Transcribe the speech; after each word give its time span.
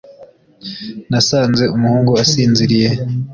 nasanze 1.09 1.63
umuhungu 1.75 2.11
asinziriye 2.23 2.89